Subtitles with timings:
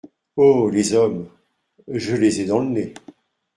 [0.35, 0.67] Oh!
[0.71, 1.27] les hommes!…
[1.87, 2.93] je les ai dans le nez!…